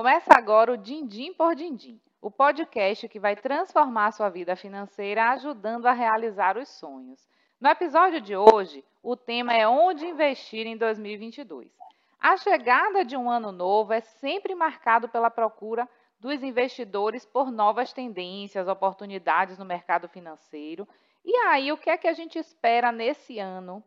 [0.00, 5.84] Começa agora o Dindim por Dindim, o podcast que vai transformar sua vida financeira ajudando
[5.84, 7.28] a realizar os sonhos.
[7.60, 11.70] No episódio de hoje, o tema é onde investir em 2022.
[12.18, 15.86] A chegada de um ano novo é sempre marcado pela procura
[16.18, 20.88] dos investidores por novas tendências, oportunidades no mercado financeiro.
[21.22, 23.84] E aí, o que é que a gente espera nesse ano?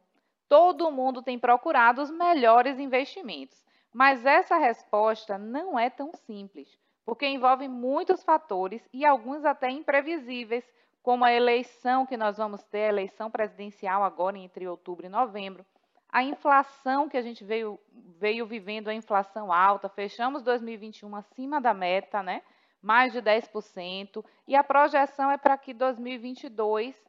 [0.47, 3.62] Todo mundo tem procurado os melhores investimentos,
[3.93, 6.67] mas essa resposta não é tão simples,
[7.05, 10.65] porque envolve muitos fatores e alguns até imprevisíveis,
[11.01, 15.65] como a eleição que nós vamos ter, a eleição presidencial agora entre outubro e novembro,
[16.09, 17.79] a inflação que a gente veio,
[18.19, 22.41] veio vivendo, a inflação alta, fechamos 2021 acima da meta, né?
[22.83, 27.01] mais de 10%, e a projeção é para que 2022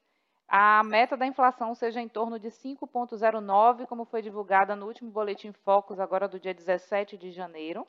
[0.56, 5.50] a meta da inflação seja em torno de 5,09, como foi divulgada no último boletim
[5.50, 7.84] Focus, agora do dia 17 de janeiro,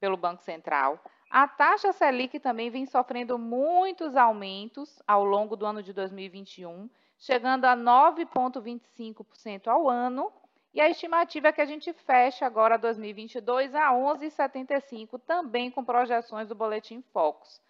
[0.00, 0.98] pelo Banco Central.
[1.30, 7.66] A taxa Selic também vem sofrendo muitos aumentos ao longo do ano de 2021, chegando
[7.66, 10.32] a 9,25% ao ano,
[10.72, 16.48] e a estimativa é que a gente feche agora 2022 a 11,75, também com projeções
[16.48, 17.60] do Boletim Focus.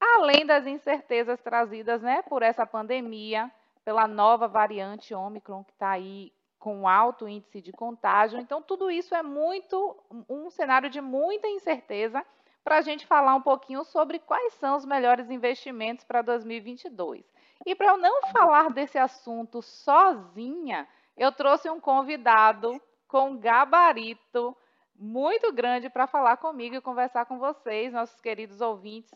[0.00, 3.50] Além das incertezas trazidas né, por essa pandemia,
[3.88, 8.38] pela nova variante Omicron, que está aí com alto índice de contágio.
[8.38, 9.96] Então, tudo isso é muito
[10.28, 12.22] um cenário de muita incerteza
[12.62, 17.24] para a gente falar um pouquinho sobre quais são os melhores investimentos para 2022.
[17.64, 20.86] E para eu não falar desse assunto sozinha,
[21.16, 24.54] eu trouxe um convidado com gabarito
[24.94, 29.14] muito grande para falar comigo e conversar com vocês, nossos queridos ouvintes,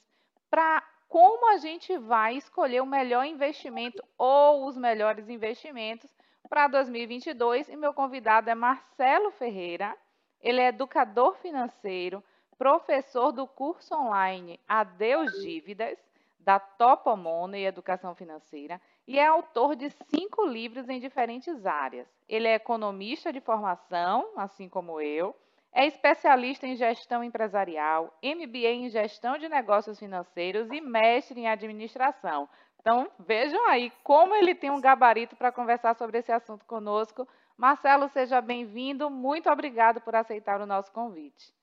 [0.48, 0.82] para
[1.12, 6.10] como a gente vai escolher o melhor investimento ou os melhores investimentos
[6.48, 7.68] para 2022.
[7.68, 9.94] E meu convidado é Marcelo Ferreira.
[10.40, 12.24] Ele é educador financeiro,
[12.56, 15.98] professor do curso online Adeus Dívidas,
[16.40, 22.08] da Topo Money Educação Financeira e é autor de cinco livros em diferentes áreas.
[22.26, 25.36] Ele é economista de formação, assim como eu,
[25.74, 32.48] é especialista em gestão empresarial, MBA em gestão de negócios financeiros e mestre em administração.
[32.80, 37.26] Então, vejam aí como ele tem um gabarito para conversar sobre esse assunto conosco.
[37.56, 39.08] Marcelo, seja bem-vindo.
[39.08, 41.54] Muito obrigado por aceitar o nosso convite.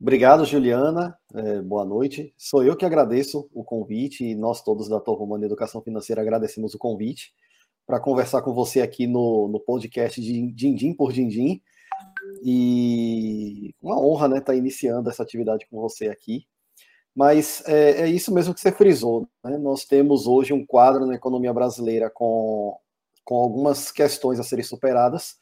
[0.00, 1.18] Obrigado, Juliana.
[1.34, 2.32] É, boa noite.
[2.36, 6.78] Sou eu que agradeço o convite e nós todos da Torromana Educação Financeira agradecemos o
[6.78, 7.32] convite
[7.86, 11.60] para conversar com você aqui no, no podcast de Dindim por Dindim.
[12.44, 16.44] E uma honra né, estar tá iniciando essa atividade com você aqui.
[17.14, 19.28] Mas é, é isso mesmo que você frisou.
[19.44, 19.56] Né?
[19.58, 22.76] Nós temos hoje um quadro na economia brasileira com,
[23.24, 25.36] com algumas questões a serem superadas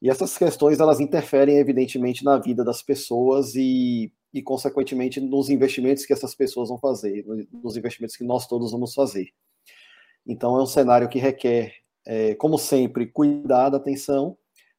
[0.00, 6.04] e essas questões elas interferem evidentemente na vida das pessoas e, e consequentemente nos investimentos
[6.04, 9.30] que essas pessoas vão fazer, nos investimentos que nós todos vamos fazer.
[10.26, 11.72] Então é um cenário que requer,
[12.04, 14.36] é, como sempre, cuidado, atenção,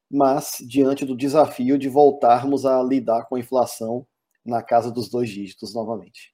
[0.10, 4.06] mas diante do desafio de voltarmos a lidar com a inflação
[4.46, 6.34] na casa dos dois dígitos novamente.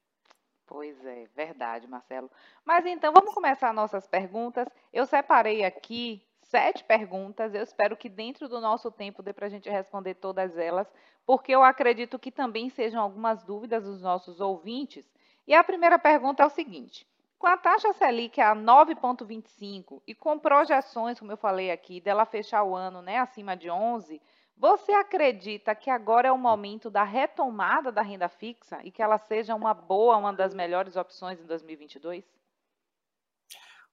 [0.66, 2.30] Pois é, verdade, Marcelo.
[2.64, 4.68] Mas então vamos começar nossas perguntas.
[4.92, 7.54] Eu separei aqui sete perguntas.
[7.54, 10.90] Eu espero que dentro do nosso tempo dê para a gente responder todas elas,
[11.26, 15.04] porque eu acredito que também sejam algumas dúvidas dos nossos ouvintes.
[15.46, 17.06] E a primeira pergunta é o seguinte:
[17.44, 22.64] com a taxa Selic a 9,25 e com projeções, como eu falei aqui, dela fechar
[22.64, 24.18] o ano né, acima de 11,
[24.56, 29.18] você acredita que agora é o momento da retomada da renda fixa e que ela
[29.18, 32.24] seja uma boa, uma das melhores opções em 2022?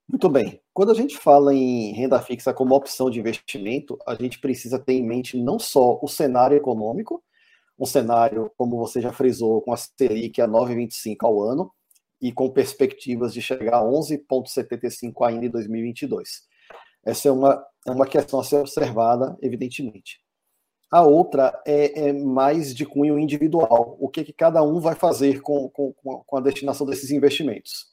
[0.07, 0.62] Muito bem.
[0.73, 4.94] Quando a gente fala em renda fixa como opção de investimento, a gente precisa ter
[4.94, 7.22] em mente não só o cenário econômico,
[7.78, 11.69] um cenário, como você já frisou, com a Selic a 9,25 ao ano
[12.22, 16.44] e com perspectivas de chegar a 11,75 ainda em 2022.
[17.04, 20.20] Essa é uma, é uma questão a ser observada, evidentemente.
[20.92, 23.98] A outra é, é mais de cunho individual.
[24.00, 27.88] O que, que cada um vai fazer com, com, com a destinação desses investimentos?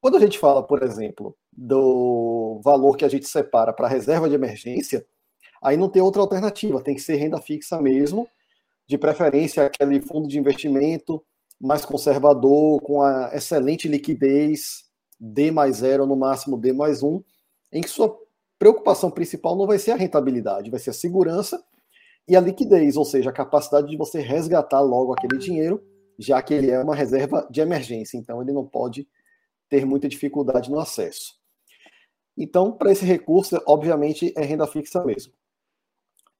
[0.00, 4.34] Quando a gente fala, por exemplo, do valor que a gente separa para reserva de
[4.34, 5.06] emergência,
[5.62, 8.28] aí não tem outra alternativa, tem que ser renda fixa mesmo,
[8.86, 11.24] de preferência aquele fundo de investimento
[11.60, 14.84] mais conservador, com a excelente liquidez,
[15.18, 17.22] D mais zero, no máximo D mais um,
[17.72, 18.16] em que sua
[18.58, 21.62] preocupação principal não vai ser a rentabilidade, vai ser a segurança
[22.26, 25.82] e a liquidez, ou seja, a capacidade de você resgatar logo aquele dinheiro,
[26.18, 29.06] já que ele é uma reserva de emergência, então ele não pode
[29.68, 31.34] ter muita dificuldade no acesso.
[32.36, 35.32] Então, para esse recurso, obviamente, é renda fixa mesmo.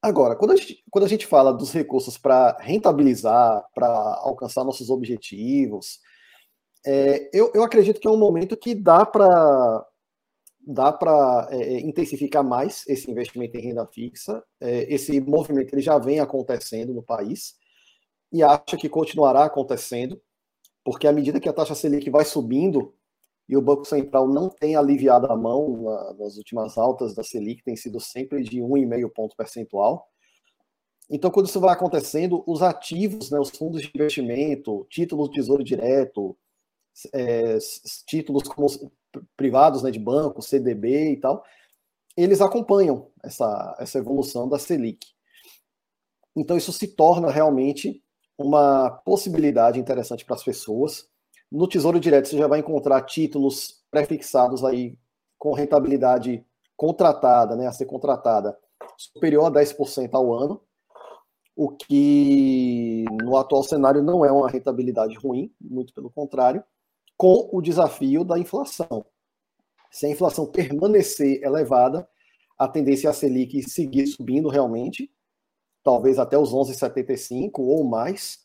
[0.05, 3.87] Agora, quando a gente, quando a gente fala dos recursos para rentabilizar, para
[4.21, 5.99] alcançar nossos objetivos,
[6.85, 9.83] é, eu, eu acredito que é um momento que dá para
[10.67, 14.43] dá para é, é, intensificar mais esse investimento em renda fixa.
[14.61, 17.55] É, esse movimento ele já vem acontecendo no país
[18.31, 20.21] e acho que continuará acontecendo,
[20.83, 22.93] porque à medida que a taxa Selic vai subindo
[23.47, 27.63] e o Banco Central não tem aliviado a mão na, nas últimas altas da Selic,
[27.63, 30.07] tem sido sempre de 1,5 ponto percentual.
[31.09, 35.63] Então, quando isso vai acontecendo, os ativos, né, os fundos de investimento, títulos do Tesouro
[35.63, 36.35] Direto,
[37.13, 37.57] é,
[38.07, 38.67] títulos como
[39.37, 41.43] privados né, de banco, CDB e tal,
[42.17, 45.05] eles acompanham essa, essa evolução da Selic.
[46.35, 48.03] Então, isso se torna realmente
[48.37, 51.07] uma possibilidade interessante para as pessoas.
[51.55, 54.99] No Tesouro Direto, você já vai encontrar títulos prefixados aí
[55.39, 58.59] com rentabilidade contratada, né, a ser contratada,
[58.97, 60.61] superior a 10% ao ano,
[61.55, 66.61] o que no atual cenário não é uma rentabilidade ruim, muito pelo contrário
[67.15, 69.05] com o desafio da inflação.
[69.89, 72.05] Se a inflação permanecer elevada,
[72.59, 75.09] a tendência é a Selic seguir subindo realmente,
[75.81, 78.44] talvez até os 11,75 ou mais,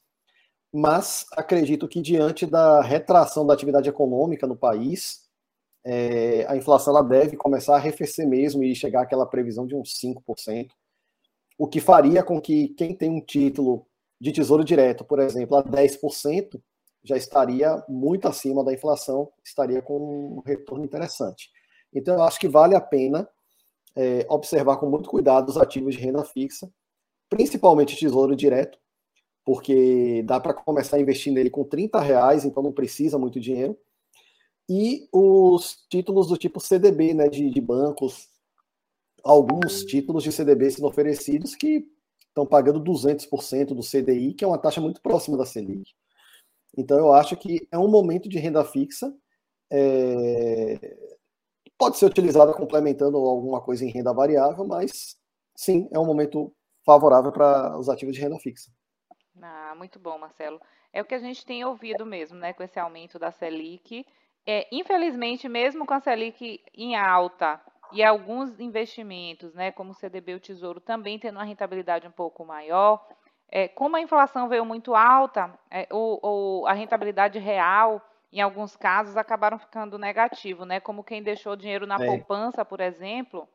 [0.72, 5.28] mas acredito que diante da retração da atividade econômica no país,
[5.84, 9.98] é, a inflação ela deve começar a arrefecer mesmo e chegar àquela previsão de uns
[9.98, 10.70] 5%,
[11.58, 13.86] o que faria com que quem tem um título
[14.20, 16.60] de tesouro direto, por exemplo, a 10%,
[17.02, 21.50] já estaria muito acima da inflação, estaria com um retorno interessante.
[21.92, 23.28] Então, eu acho que vale a pena
[23.96, 26.70] é, observar com muito cuidado os ativos de renda fixa,
[27.28, 28.78] principalmente tesouro direto,
[29.44, 33.76] porque dá para começar a investir nele com 30 reais, então não precisa muito dinheiro.
[34.68, 38.28] E os títulos do tipo CDB, né, de, de bancos,
[39.24, 41.86] alguns títulos de CDB sendo oferecidos que
[42.28, 45.92] estão pagando 200% do CDI, que é uma taxa muito próxima da Selic.
[46.76, 49.12] Então, eu acho que é um momento de renda fixa.
[49.70, 50.96] É...
[51.76, 55.16] Pode ser utilizada complementando alguma coisa em renda variável, mas
[55.56, 56.54] sim, é um momento
[56.84, 58.70] favorável para os ativos de renda fixa.
[59.42, 60.60] Ah, muito bom, Marcelo.
[60.92, 64.06] É o que a gente tem ouvido mesmo, né, com esse aumento da Selic.
[64.46, 67.60] É, infelizmente, mesmo com a Selic em alta
[67.92, 72.12] e alguns investimentos, né, como o CDB e o Tesouro, também tendo uma rentabilidade um
[72.12, 73.04] pouco maior,
[73.48, 78.00] é, como a inflação veio muito alta, é, o, o, a rentabilidade real,
[78.32, 80.78] em alguns casos, acabaram ficando negativo, né?
[80.78, 82.06] Como quem deixou dinheiro na é.
[82.06, 83.48] poupança, por exemplo,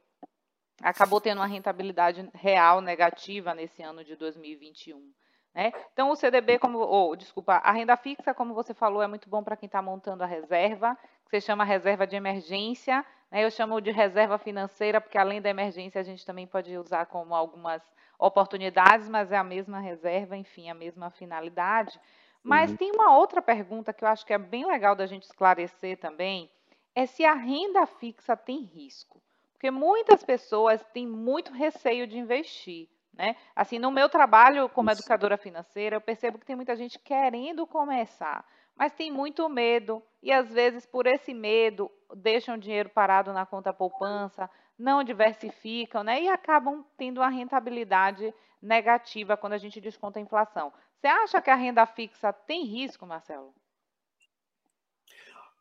[0.82, 5.14] acabou tendo uma rentabilidade real negativa nesse ano de 2021.
[5.56, 5.72] Né?
[5.94, 9.42] Então, o CDB, como, oh, desculpa, a renda fixa, como você falou, é muito bom
[9.42, 13.06] para quem está montando a reserva, que você chama reserva de emergência.
[13.31, 13.46] Né?
[13.46, 17.34] Eu chamo de reserva financeira, porque além da emergência, a gente também pode usar como
[17.34, 17.81] algumas
[18.19, 21.98] oportunidades, mas é a mesma reserva, enfim, a mesma finalidade.
[22.44, 22.78] Mas uhum.
[22.78, 26.51] tem uma outra pergunta que eu acho que é bem legal da gente esclarecer também,
[26.94, 29.22] é se a renda fixa tem risco.
[29.54, 32.90] Porque muitas pessoas têm muito receio de investir.
[33.17, 33.35] Né?
[33.56, 35.01] Assim, no meu trabalho como Isso.
[35.01, 38.45] educadora financeira, eu percebo que tem muita gente querendo começar,
[38.75, 43.71] mas tem muito medo e às vezes por esse medo deixam dinheiro parado na conta
[43.71, 46.21] poupança, não diversificam, né?
[46.21, 50.74] E acabam tendo uma rentabilidade negativa quando a gente desconta a inflação.
[51.00, 53.53] Você acha que a renda fixa tem risco, Marcelo?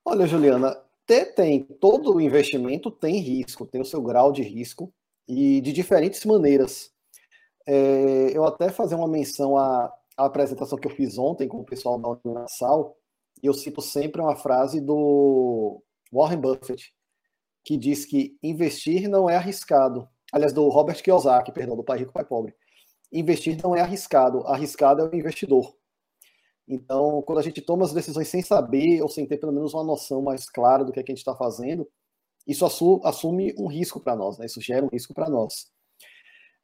[0.04, 1.64] Olha, Juliana, tem.
[1.64, 4.92] Todo investimento tem risco, tem o seu grau de risco
[5.28, 6.93] e de diferentes maneiras.
[7.66, 11.64] É, eu até fazer uma menção à, à, apresentação que eu fiz ontem com o
[11.64, 12.97] pessoal da Universal,
[13.42, 16.94] e eu cito sempre uma frase do Warren Buffett,
[17.64, 20.09] que diz que investir não é arriscado.
[20.33, 22.54] Aliás, do Robert Kiyosaki, perdão, do Pai Rico, Pai Pobre.
[23.12, 25.75] Investir não é arriscado, arriscado é o investidor.
[26.66, 29.85] Então, quando a gente toma as decisões sem saber ou sem ter pelo menos uma
[29.85, 31.88] noção mais clara do que, é que a gente está fazendo,
[32.47, 32.64] isso
[33.04, 34.47] assume um risco para nós, né?
[34.47, 35.74] isso gera um risco para nós.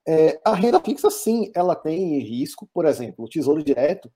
[0.07, 2.69] É, a renda fixa, sim, ela tem risco.
[2.73, 4.11] Por exemplo, o Tesouro Direto,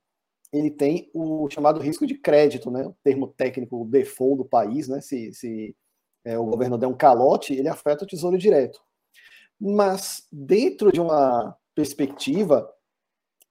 [0.52, 2.86] ele tem o chamado risco de crédito, né?
[2.86, 5.00] o termo técnico, o default do país, né?
[5.00, 5.76] se, se
[6.24, 8.80] é, o governo der um calote, ele afeta o tesouro direto.
[9.60, 12.70] Mas, dentro de uma perspectiva,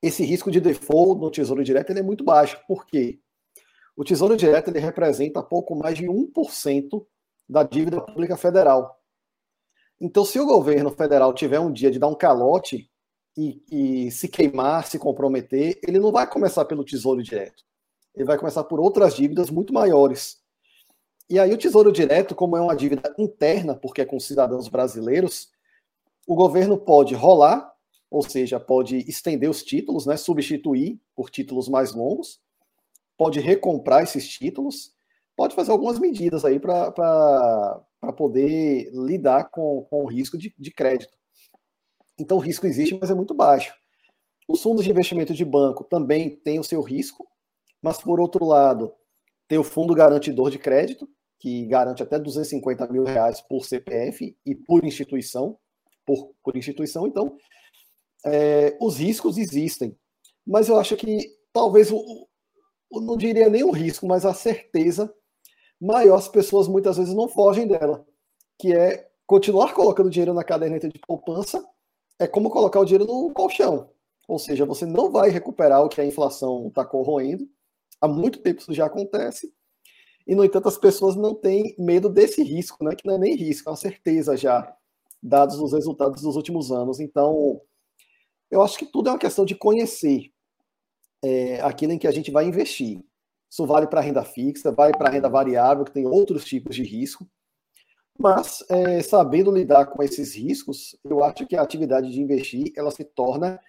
[0.02, 2.60] esse risco de default no tesouro direto ele é muito baixo.
[2.68, 3.20] Por quê?
[3.96, 7.06] O tesouro direto ele representa pouco mais de 1%
[7.48, 9.00] da dívida pública federal.
[10.04, 12.92] Então, se o governo federal tiver um dia de dar um calote
[13.38, 17.64] e, e, se queimar, se comprometer, ele não vai começar pelo tesouro direto.
[18.14, 20.42] Ele vai começar por outras dívidas muito maiores.
[21.30, 25.50] E aí o Tesouro Direto, como é uma dívida interna, porque é com cidadãos brasileiros,
[26.28, 27.74] o governo pode rolar
[28.14, 32.40] ou seja, pode estender os títulos, né, substituir por títulos mais longos,
[33.18, 34.94] pode recomprar esses títulos,
[35.36, 37.82] pode fazer algumas medidas aí para
[38.12, 41.14] poder lidar com, com o risco de, de crédito.
[42.20, 43.74] Então, o risco existe, mas é muito baixo.
[44.48, 47.26] Os fundos de investimento de banco também têm o seu risco,
[47.82, 48.94] mas, por outro lado,
[49.48, 51.08] tem o fundo garantidor de crédito,
[51.40, 55.58] que garante até 250 mil reais por CPF e por instituição,
[56.06, 57.08] por, por instituição.
[57.08, 57.38] Então,
[58.26, 59.98] é, os riscos existem.
[60.46, 62.28] Mas eu acho que talvez, o,
[62.90, 65.14] o, não diria nem o risco, mas a certeza
[65.84, 68.06] maior as pessoas muitas vezes não fogem dela,
[68.58, 71.63] que é continuar colocando dinheiro na caderneta de poupança
[72.20, 73.90] é como colocar o dinheiro no colchão.
[74.28, 77.48] Ou seja, você não vai recuperar o que a inflação está corroendo.
[78.00, 79.54] Há muito tempo isso já acontece.
[80.25, 82.96] E, no entanto, as pessoas não têm medo desse risco, né?
[82.96, 84.74] que não é nem risco, é uma certeza já,
[85.22, 87.02] dados os resultados dos últimos anos.
[87.02, 87.60] Então,
[88.50, 90.32] eu acho que tudo é uma questão de conhecer
[91.22, 93.04] é, aquilo em que a gente vai investir.
[93.54, 97.30] Isso vale para renda fixa, vale para renda variável, que tem outros tipos de risco.
[98.18, 102.90] Mas, é, sabendo lidar com esses riscos, eu acho que a atividade de investir ela
[102.90, 103.60] se torna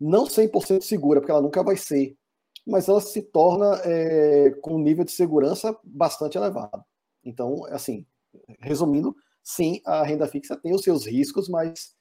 [0.00, 2.16] não 100% segura, porque ela nunca vai ser,
[2.66, 6.82] mas ela se torna é, com um nível de segurança bastante elevado.
[7.22, 8.06] Então, assim,
[8.60, 11.94] resumindo, sim, a renda fixa tem os seus riscos, mas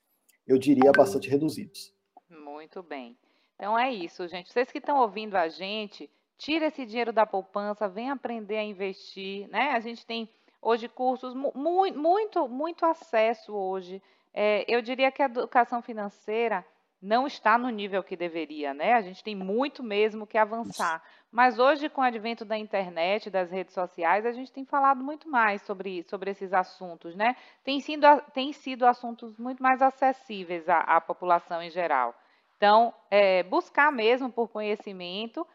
[0.48, 1.94] eu diria bastante reduzidos.
[2.30, 3.18] Muito bem.
[3.56, 4.50] Então é isso, gente.
[4.50, 6.10] Vocês que estão ouvindo a gente,
[6.41, 9.74] tira esse dinheiro da poupança, vem aprender a investir, né?
[9.74, 10.27] A gente tem
[10.60, 14.01] hoje cursos muito, muito, muito acesso hoje.
[14.33, 16.65] É, eu diria que a educação financeira
[17.00, 18.93] não está no nível que deveria, né?
[18.93, 21.03] A gente tem muito mesmo que avançar.
[21.31, 25.29] Mas hoje, com o advento da internet, das redes sociais, a gente tem falado muito
[25.29, 27.36] mais sobre, sobre esses assuntos, né?
[27.63, 32.15] Tem sido, tem sido assuntos muito mais acessíveis à, à população em geral.
[32.57, 35.48] Então, é, buscar mesmo por conhecimento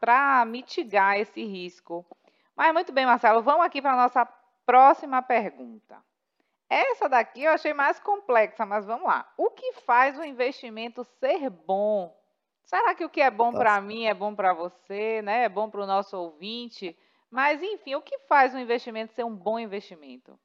[0.00, 2.06] para mitigar esse risco.
[2.56, 4.24] Mas muito bem, Marcelo, vamos aqui para a nossa
[4.66, 5.96] próxima pergunta.
[6.68, 9.30] Essa daqui eu achei mais complexa, mas vamos lá.
[9.36, 12.14] O que faz o investimento ser bom?
[12.64, 15.44] Será que o que é bom para mim é bom para você, né?
[15.44, 16.94] É bom para o nosso ouvinte?
[17.30, 20.38] Mas enfim, o que faz o investimento ser um bom investimento?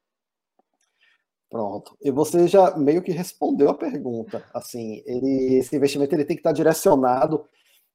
[1.49, 1.97] Pronto.
[2.01, 4.43] E você já meio que respondeu a pergunta.
[4.53, 7.47] Assim, ele, esse investimento ele tem que estar direcionado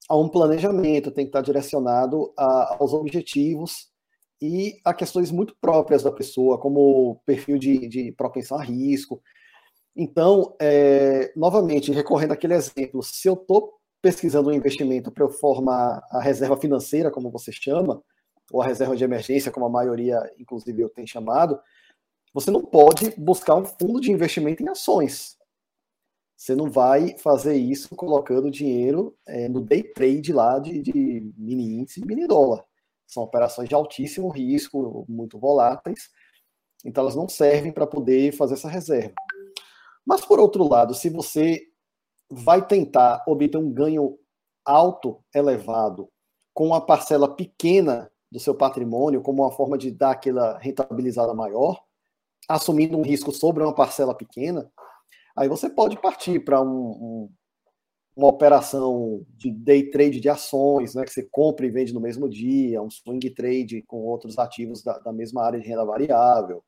[0.09, 3.89] a um planejamento, tem que estar direcionado a, aos objetivos
[4.41, 9.21] e a questões muito próprias da pessoa, como perfil de, de propensão a risco.
[9.95, 16.01] Então, é, novamente, recorrendo àquele exemplo, se eu estou pesquisando um investimento para eu formar
[16.11, 18.01] a reserva financeira, como você chama,
[18.51, 21.59] ou a reserva de emergência, como a maioria, inclusive, eu tenho chamado,
[22.33, 25.38] você não pode buscar um fundo de investimento em ações.
[26.39, 31.81] Você não vai fazer isso colocando dinheiro é, no day trade lá de, de mini
[31.81, 32.65] índice e mini dólar.
[33.09, 36.11] São operações de altíssimo risco, muito voláteis,
[36.85, 39.15] então elas não servem para poder fazer essa reserva.
[40.07, 41.61] Mas, por outro lado, se você
[42.31, 44.17] vai tentar obter um ganho
[44.65, 46.09] alto, elevado,
[46.55, 51.83] com uma parcela pequena do seu patrimônio, como uma forma de dar aquela rentabilizada maior,
[52.49, 54.71] assumindo um risco sobre uma parcela pequena,
[55.39, 57.31] aí você pode partir para um, um,
[58.17, 62.29] uma operação de day trade de ações, né, que você compra e vende no mesmo
[62.29, 66.63] dia, um swing trade com outros ativos da, da mesma área de renda variável.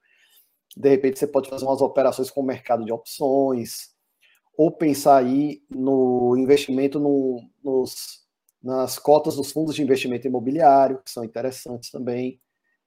[0.76, 3.90] De repente você pode fazer umas operações com o mercado de opções,
[4.56, 8.20] ou pensar aí no investimento no, nos,
[8.62, 12.40] nas cotas dos fundos de investimento imobiliário, que são interessantes também,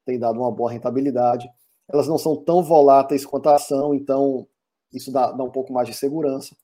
[0.05, 1.49] tem dado uma boa rentabilidade.
[1.91, 4.47] Elas não são tão voláteis quanto a ação, então
[4.93, 6.55] isso dá, dá um pouco mais de segurança.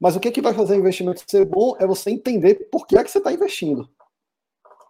[0.00, 2.96] Mas o que, que vai fazer o investimento ser bom é você entender por que
[2.96, 3.88] é que você está investindo.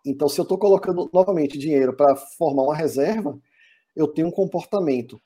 [0.04, 3.38] Então, se eu estou colocando novamente dinheiro para formar uma reserva,
[3.96, 5.20] eu tenho um comportamento.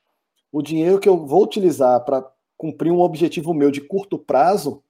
[0.51, 2.25] O dinheiro que eu vou utilizar para
[2.57, 4.83] cumprir um objetivo meu de curto prazo,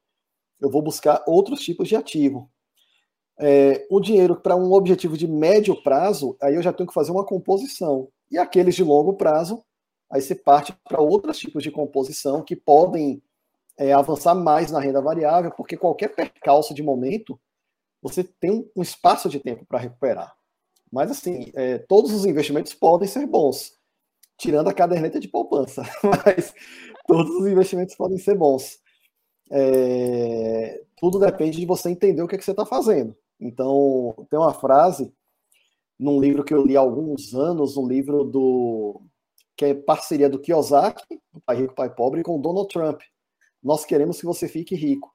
[0.62, 2.50] eu vou buscar outros tipos de ativo.
[3.40, 7.12] É, o dinheiro para um objetivo de médio prazo, aí eu já tenho que fazer
[7.12, 8.10] uma composição.
[8.30, 9.64] E aqueles de longo prazo,
[10.14, 13.20] aí você parte para outros tipos de composição que podem
[13.76, 17.40] é, avançar mais na renda variável, porque qualquer percalço de momento,
[18.00, 20.32] você tem um, espaço de tempo para recuperar.
[20.92, 23.74] Mas, assim, é, todos os investimentos podem ser bons,
[24.38, 25.82] tirando a caderneta de poupança,
[26.24, 26.54] mas
[27.08, 28.78] todos os investimentos podem ser bons.
[29.52, 33.18] É, tudo depende de você entender o que, é que você está fazendo.
[33.40, 35.12] Então, tem uma frase
[36.00, 39.02] num livro que eu li há alguns anos, um livro do
[39.56, 43.02] que é parceria do Kiyosaki, do Pai Rico, Pai Pobre, com o Donald Trump.
[43.62, 45.14] Nós queremos que você fique rico.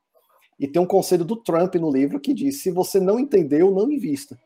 [0.59, 3.91] E tem um conselho do Trump no livro que diz: se você não entendeu, não
[3.91, 4.39] invista.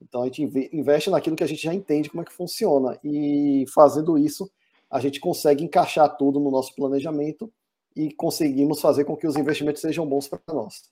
[0.00, 2.98] Então a gente investe naquilo que a gente já entende como é que funciona.
[3.02, 4.50] E fazendo isso,
[4.90, 7.52] a gente consegue encaixar tudo no nosso planejamento
[7.96, 10.90] e conseguimos fazer com que os investimentos sejam bons para nós.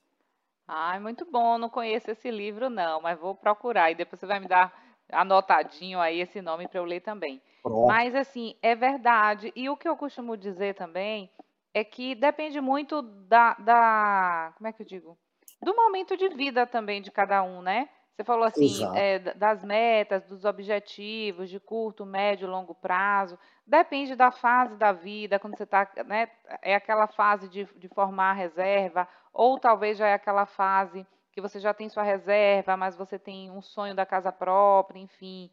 [0.67, 1.57] Ai, muito bom.
[1.57, 4.73] Não conheço esse livro, não, mas vou procurar e depois você vai me dar
[5.11, 7.41] anotadinho aí esse nome para eu ler também.
[7.63, 7.95] Pronto.
[7.95, 9.51] Mas assim, é verdade.
[9.55, 11.31] E o que eu costumo dizer também
[11.73, 15.17] é que depende muito da, da como é que eu digo?
[15.61, 17.89] Do momento de vida também de cada um, né?
[18.15, 23.39] Você falou assim, é, das metas, dos objetivos de curto, médio, longo prazo.
[23.65, 26.29] Depende da fase da vida, quando você está, né?
[26.61, 31.59] É aquela fase de, de formar reserva, ou talvez já é aquela fase que você
[31.59, 35.49] já tem sua reserva, mas você tem um sonho da casa própria, enfim.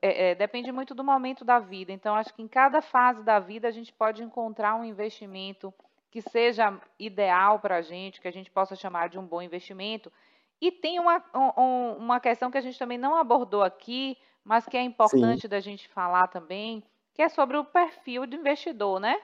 [0.00, 1.92] É, é, depende muito do momento da vida.
[1.92, 5.72] Então, acho que em cada fase da vida a gente pode encontrar um investimento
[6.10, 10.12] que seja ideal para a gente, que a gente possa chamar de um bom investimento.
[10.60, 14.76] E tem uma, um, uma questão que a gente também não abordou aqui, mas que
[14.76, 15.48] é importante Sim.
[15.48, 16.82] da gente falar também,
[17.14, 19.16] que é sobre o perfil do investidor, né?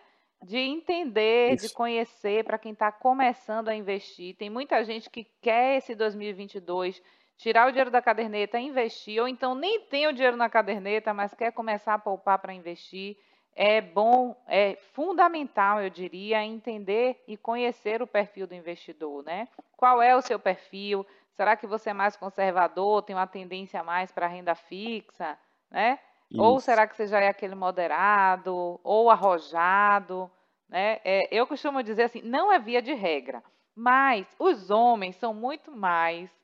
[0.43, 1.69] de entender, Isso.
[1.69, 4.37] de conhecer para quem está começando a investir.
[4.37, 7.03] Tem muita gente que quer esse 2022
[7.39, 11.15] tirar o dinheiro da caderneta e investir, ou então nem tem o dinheiro na caderneta,
[11.15, 13.17] mas quer começar a poupar para investir.
[13.55, 19.49] É bom, é fundamental, eu diria, entender e conhecer o perfil do investidor, né?
[19.77, 21.07] Qual é o seu perfil?
[21.33, 25.39] Será que você é mais conservador, tem uma tendência mais para renda fixa,
[25.71, 25.99] né?
[26.31, 26.43] Isso.
[26.43, 30.31] Ou será que você já é aquele moderado, ou arrojado?
[30.69, 31.01] Né?
[31.05, 33.43] É, eu costumo dizer assim, não é via de regra,
[33.75, 36.38] mas os homens são muito mais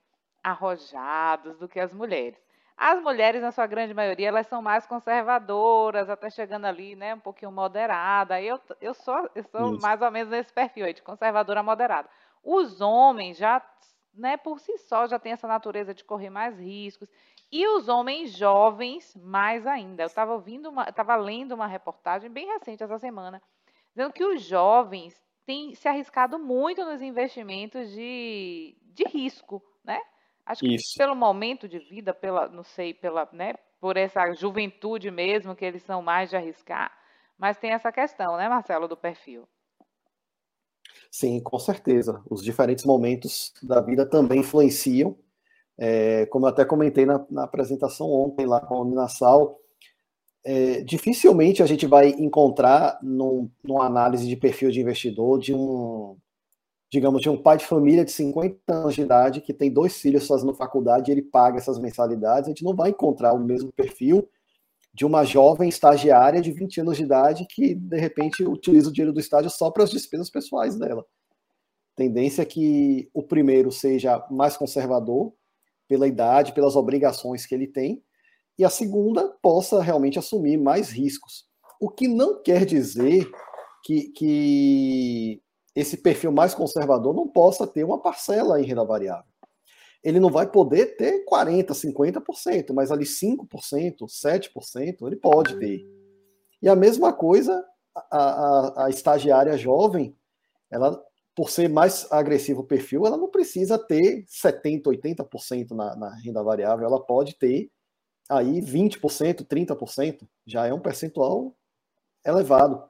[0.44, 2.38] arrojados do que as mulheres.
[2.76, 7.20] As mulheres, na sua grande maioria, elas são mais conservadoras, até chegando ali, né, um
[7.20, 8.40] pouquinho moderada.
[8.42, 12.08] Eu, eu sou, eu sou mais ou menos nesse perfil aí, de conservadora moderada.
[12.42, 13.62] Os homens já,
[14.12, 17.08] né, por si só, já têm essa natureza de correr mais riscos.
[17.50, 20.02] E os homens jovens, mais ainda.
[20.02, 23.40] Eu estava ouvindo uma, estava lendo uma reportagem bem recente essa semana,
[23.94, 30.00] dizendo que os jovens têm se arriscado muito nos investimentos de, de risco, né?
[30.46, 30.94] Acho que Isso.
[30.96, 35.82] pelo momento de vida, pela, não sei, pela, né, por essa juventude mesmo que eles
[35.82, 36.92] são mais de arriscar,
[37.38, 39.48] mas tem essa questão, né, Marcelo, do perfil.
[41.10, 42.22] Sim, com certeza.
[42.28, 45.16] Os diferentes momentos da vida também influenciam
[45.76, 49.58] é, como eu até comentei na, na, apresentação ontem lá com a Uninasal,
[50.44, 56.16] é, dificilmente a gente vai encontrar num, numa análise de perfil de investidor de um,
[56.94, 60.28] digamos, de um pai de família de 50 anos de idade que tem dois filhos
[60.28, 64.28] fazendo faculdade e ele paga essas mensalidades, a gente não vai encontrar o mesmo perfil
[64.94, 69.12] de uma jovem estagiária de 20 anos de idade que, de repente, utiliza o dinheiro
[69.12, 71.04] do estágio só para as despesas pessoais dela.
[71.96, 75.32] Tendência é que o primeiro seja mais conservador,
[75.88, 78.04] pela idade, pelas obrigações que ele tem,
[78.56, 81.44] e a segunda possa realmente assumir mais riscos.
[81.80, 83.28] O que não quer dizer
[83.82, 85.42] que, que
[85.74, 89.30] esse perfil mais conservador não possa ter uma parcela em renda variável.
[90.02, 93.46] Ele não vai poder ter 40%, 50%, mas ali 5%,
[94.06, 95.84] 7%, ele pode ter.
[96.60, 97.64] E a mesma coisa,
[98.10, 100.16] a, a, a estagiária jovem,
[100.70, 101.02] ela
[101.34, 106.42] por ser mais agressivo o perfil, ela não precisa ter 70%, 80% na, na renda
[106.42, 107.70] variável, ela pode ter
[108.28, 111.54] aí 20%, 30%, já é um percentual
[112.24, 112.88] elevado.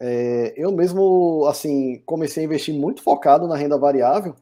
[0.00, 4.34] É, eu mesmo, assim, comecei a investir muito focado na renda variável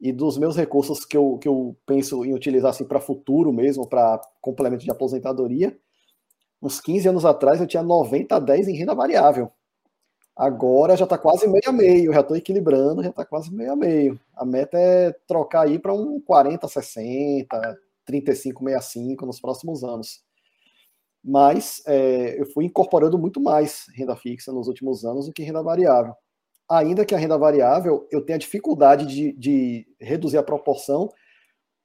[0.00, 3.86] e dos meus recursos que eu, que eu penso em utilizar assim, para futuro mesmo,
[3.86, 5.76] para complemento de aposentadoria,
[6.62, 9.50] uns 15 anos atrás eu tinha 90 a 10 em renda variável.
[10.36, 13.76] Agora já está quase meio a meio, já estou equilibrando, já está quase meio a
[13.76, 14.18] meio.
[14.34, 20.24] A meta é trocar aí para um 40, 60, 35, 65 nos próximos anos.
[21.24, 25.62] Mas é, eu fui incorporando muito mais renda fixa nos últimos anos do que renda
[25.62, 26.14] variável.
[26.68, 31.08] Ainda que a renda variável eu tenha dificuldade de, de reduzir a proporção,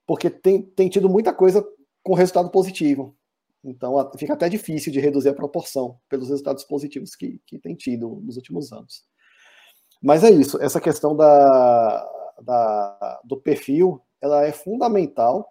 [0.06, 1.66] porque tem, tem tido muita coisa
[2.04, 3.16] com resultado positivo.
[3.64, 8.22] Então fica até difícil de reduzir a proporção pelos resultados positivos que, que tem tido
[8.24, 9.04] nos últimos anos.
[10.02, 12.10] Mas é isso, essa questão da,
[12.42, 15.50] da, do perfil, ela é fundamental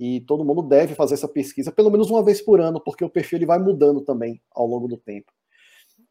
[0.00, 3.10] e todo mundo deve fazer essa pesquisa pelo menos uma vez por ano, porque o
[3.10, 5.30] perfil ele vai mudando também ao longo do tempo.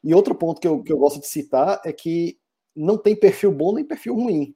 [0.03, 2.37] E outro ponto que eu, que eu gosto de citar é que
[2.75, 4.55] não tem perfil bom nem perfil ruim.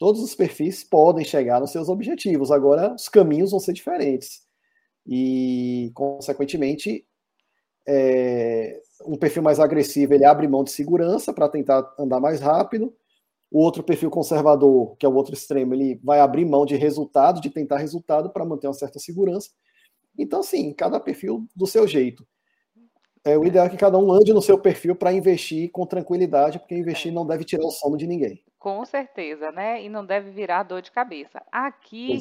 [0.00, 4.44] Todos os perfis podem chegar nos seus objetivos, agora os caminhos vão ser diferentes
[5.06, 7.06] e, consequentemente,
[7.86, 12.92] é, um perfil mais agressivo ele abre mão de segurança para tentar andar mais rápido.
[13.56, 17.40] O outro perfil conservador, que é o outro extremo, ele vai abrir mão de resultado,
[17.40, 19.50] de tentar resultado para manter uma certa segurança.
[20.18, 22.26] Então, sim, cada perfil do seu jeito.
[23.24, 26.58] É, o ideal é que cada um ande no seu perfil para investir com tranquilidade,
[26.58, 27.14] porque investir é.
[27.14, 28.44] não deve tirar o sono de ninguém.
[28.58, 29.82] Com certeza, né?
[29.82, 31.42] E não deve virar dor de cabeça.
[31.50, 32.18] Aqui, é.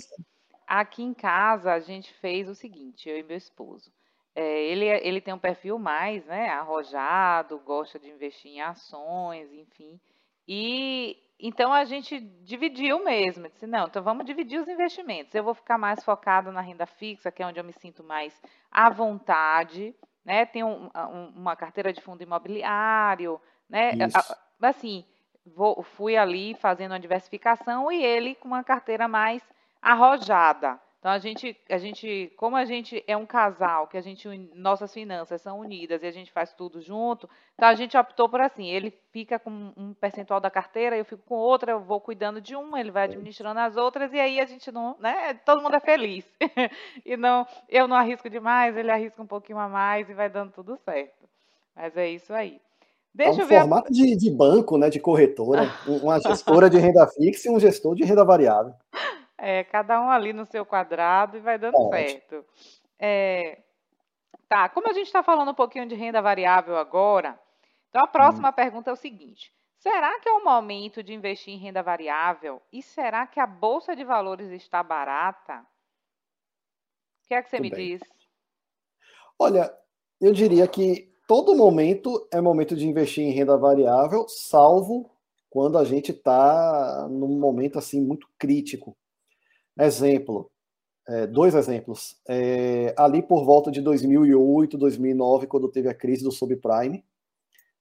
[0.66, 3.92] aqui em casa, a gente fez o seguinte, eu e meu esposo.
[4.34, 10.00] É, ele, ele tem um perfil mais né, arrojado, gosta de investir em ações, enfim.
[10.48, 13.50] E então a gente dividiu mesmo.
[13.50, 15.34] Disse, não, então vamos dividir os investimentos.
[15.36, 18.40] Eu vou ficar mais focado na renda fixa, que é onde eu me sinto mais
[18.72, 19.96] à vontade.
[20.24, 20.46] Né?
[20.46, 23.92] Tenho um, um, uma carteira de fundo imobiliário, né?
[24.62, 25.06] Assim,
[25.46, 29.44] vou, fui ali fazendo uma diversificação e ele com uma carteira mais
[29.82, 30.80] arrojada.
[31.06, 34.92] Então a gente, a gente, como a gente é um casal, que a gente nossas
[34.92, 38.66] finanças são unidas e a gente faz tudo junto, então a gente optou por assim,
[38.66, 42.56] ele fica com um percentual da carteira, eu fico com outra, eu vou cuidando de
[42.56, 45.80] uma, ele vai administrando as outras e aí a gente não, né, todo mundo é
[45.80, 46.26] feliz.
[47.06, 50.54] e não, eu não arrisco demais, ele arrisca um pouquinho a mais e vai dando
[50.54, 51.30] tudo certo.
[51.76, 52.60] Mas é isso aí.
[53.14, 53.92] Deixa é um eu ver formato a...
[53.92, 58.04] de, de banco, né, de corretora, uma gestora de renda fixa e um gestor de
[58.04, 58.74] renda variável.
[59.38, 62.46] É, cada um ali no seu quadrado e vai dando certo.
[62.98, 63.62] É,
[64.48, 67.38] tá, como a gente está falando um pouquinho de renda variável agora,
[67.90, 68.54] então a próxima hum.
[68.54, 72.62] pergunta é o seguinte: será que é o momento de investir em renda variável?
[72.72, 75.66] E será que a Bolsa de Valores está barata?
[77.24, 77.98] O que é que você Muito me bem.
[77.98, 78.02] diz?
[79.38, 79.74] Olha,
[80.22, 85.12] eu diria que todo momento é momento de investir em renda variável, salvo
[85.50, 88.96] quando a gente está num momento assim muito crítico
[89.78, 90.50] Exemplo,
[91.08, 92.18] é, dois exemplos.
[92.28, 97.04] É, ali por volta de 2008, 2009, quando teve a crise do subprime,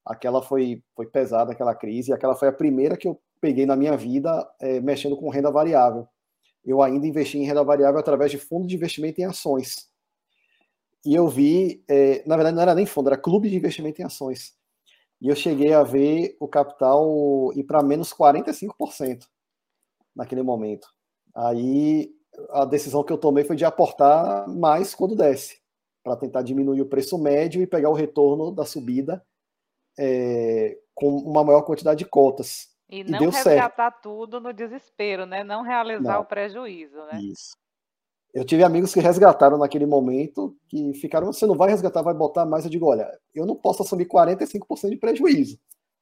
[0.05, 3.97] aquela foi, foi pesada, aquela crise, aquela foi a primeira que eu peguei na minha
[3.97, 6.07] vida é, mexendo com renda variável.
[6.65, 9.89] Eu ainda investi em renda variável através de fundo de investimento em ações.
[11.05, 14.05] E eu vi, é, na verdade não era nem fundo, era clube de investimento em
[14.05, 14.55] ações.
[15.21, 19.27] E eu cheguei a ver o capital ir para menos 45%
[20.15, 20.89] naquele momento.
[21.35, 22.14] Aí
[22.51, 25.61] a decisão que eu tomei foi de aportar mais quando desce,
[26.03, 29.25] para tentar diminuir o preço médio e pegar o retorno da subida
[29.99, 32.68] é, com uma maior quantidade de cotas.
[32.88, 34.03] E, e não deu resgatar certo.
[34.03, 35.42] tudo no desespero, né?
[35.42, 36.20] Não realizar não.
[36.23, 37.20] o prejuízo, né?
[37.20, 37.57] Isso.
[38.33, 42.44] Eu tive amigos que resgataram naquele momento, que ficaram, você não vai resgatar, vai botar
[42.44, 42.64] mais.
[42.64, 45.59] Eu digo, olha, eu não posso assumir 45% de prejuízo.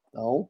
[0.09, 0.49] Então,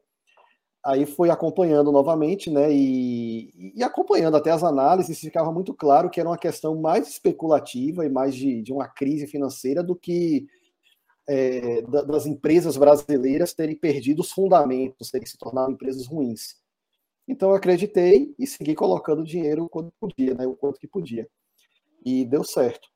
[0.83, 6.19] aí foi acompanhando novamente, né, e, e, acompanhando até as análises, ficava muito claro que
[6.19, 10.45] era uma questão mais especulativa e mais de, de uma crise financeira do que
[11.27, 16.61] é, das empresas brasileiras terem perdido os fundamentos, terem se tornado empresas ruins.
[17.25, 21.27] Então eu acreditei e segui colocando dinheiro quando podia, né, o quanto que podia.
[22.05, 22.89] E deu certo.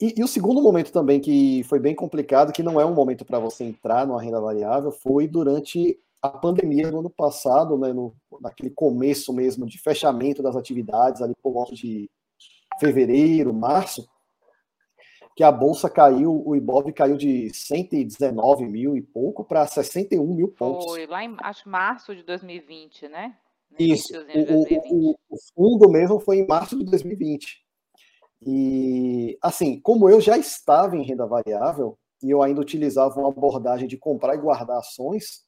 [0.00, 3.24] E, e, o segundo momento também que foi bem complicado, que não é um momento
[3.24, 8.14] para você entrar numa renda variável, foi durante a pandemia do ano passado, né, no,
[8.40, 12.10] naquele começo mesmo de fechamento das atividades, ali por volta de
[12.80, 14.06] fevereiro, março,
[15.36, 20.48] que a bolsa caiu, o Ibov caiu de 119 mil e pouco para 61 mil
[20.48, 20.86] pontos.
[20.86, 23.36] Foi lá em acho março de 2020, né?
[23.78, 24.14] Isso.
[24.14, 27.62] O, o, o, fundo mesmo foi em março de 2020.
[28.46, 33.86] E assim, como eu já estava em renda variável e eu ainda utilizava uma abordagem
[33.86, 35.45] de comprar e guardar ações,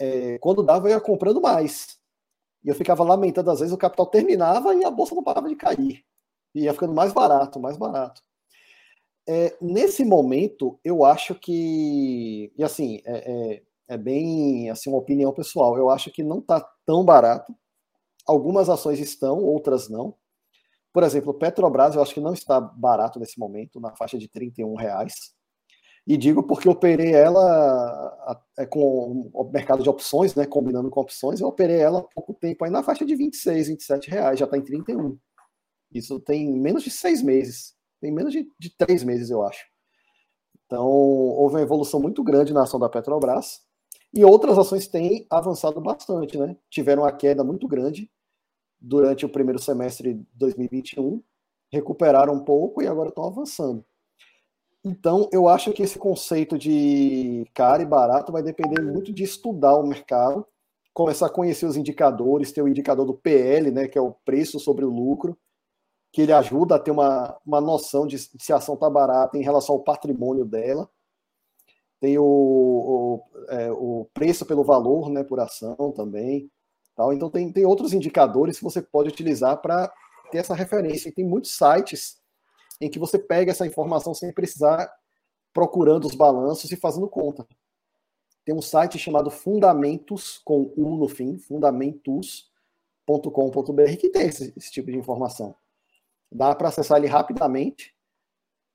[0.00, 1.98] é, quando dava, eu ia comprando mais.
[2.64, 5.56] E eu ficava lamentando, às vezes o capital terminava e a bolsa não parava de
[5.56, 6.04] cair.
[6.54, 8.22] E ia ficando mais barato, mais barato.
[9.28, 12.52] É, nesse momento, eu acho que.
[12.56, 15.76] E assim, é, é, é, bem assim, uma opinião pessoal.
[15.76, 17.54] Eu acho que não está tão barato.
[18.26, 20.14] Algumas ações estão, outras não.
[20.92, 24.74] Por exemplo, Petrobras, eu acho que não está barato nesse momento, na faixa de 31
[24.74, 25.34] reais.
[26.06, 31.40] E digo porque operei ela é, com o mercado de opções, né, combinando com opções,
[31.40, 34.56] eu operei ela há pouco tempo, aí na faixa de 26, 27 reais, já está
[34.56, 35.18] em 31.
[35.92, 39.64] Isso tem menos de seis meses, tem menos de, de três meses, eu acho.
[40.66, 43.60] Então, houve uma evolução muito grande na ação da Petrobras,
[44.12, 46.56] e outras ações têm avançado bastante, né?
[46.68, 48.10] Tiveram uma queda muito grande
[48.80, 51.22] durante o primeiro semestre de 2021,
[51.72, 53.84] recuperaram um pouco e agora estão avançando.
[54.82, 59.76] Então, eu acho que esse conceito de caro e barato vai depender muito de estudar
[59.76, 60.46] o mercado,
[60.94, 64.58] começar a conhecer os indicadores, ter o indicador do PL, né, que é o preço
[64.58, 65.38] sobre o lucro,
[66.12, 69.42] que ele ajuda a ter uma, uma noção de se a ação está barata em
[69.42, 70.88] relação ao patrimônio dela.
[72.00, 76.50] Tem o, o, é, o preço pelo valor, né, por ação também.
[76.96, 77.12] Tal.
[77.12, 79.92] Então, tem, tem outros indicadores que você pode utilizar para
[80.30, 81.10] ter essa referência.
[81.10, 82.19] E tem muitos sites
[82.80, 84.90] em que você pega essa informação sem precisar
[85.52, 87.46] procurando os balanços e fazendo conta.
[88.44, 94.90] Tem um site chamado Fundamentos, com U no fim, fundamentos.com.br, que tem esse, esse tipo
[94.90, 95.54] de informação.
[96.32, 97.94] Dá para acessar ele rapidamente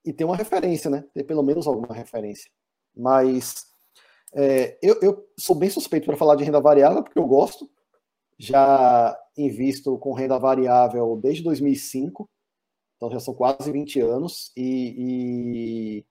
[0.04, 1.04] e ter uma referência, né?
[1.14, 2.52] Ter pelo menos alguma referência.
[2.96, 3.66] Mas
[4.34, 7.70] é, eu, eu, sou bem suspeito para falar de renda variável, porque eu gosto.
[8.38, 12.30] Já invisto com renda variável desde 2005,
[12.96, 14.52] então já são quase 20 anos.
[14.56, 16.06] E, e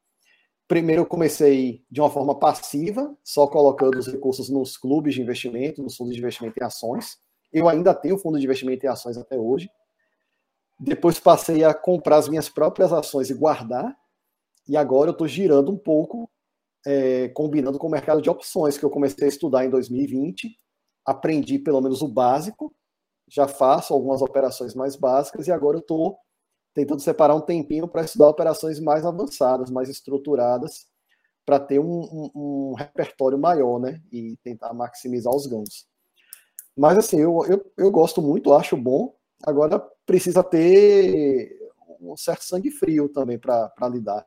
[0.69, 5.83] primeiro eu comecei de uma forma passiva, só colocando os recursos nos clubes de investimento,
[5.83, 7.19] nos fundos de investimento em ações.
[7.53, 9.71] Eu ainda tenho fundo de investimento em ações até hoje.
[10.79, 13.97] Depois passei a comprar as minhas próprias ações e guardar.
[14.69, 16.29] E agora eu estou girando um pouco,
[16.87, 20.57] é, combinando com o mercado de opções, que eu comecei a estudar em 2020.
[21.07, 22.75] Aprendi pelo menos o básico,
[23.29, 26.19] já faço algumas operações mais básicas e agora eu estou
[26.75, 30.87] tentando separar um tempinho para estudar operações mais avançadas, mais estruturadas,
[31.47, 34.03] para ter um, um, um, repertório maior, né?
[34.11, 35.87] E tentar maximizar os ganhos.
[36.77, 39.15] Mas assim, eu, eu, eu gosto muito, acho bom.
[39.43, 41.57] Agora precisa ter
[42.01, 44.27] um certo sangue frio também para lidar.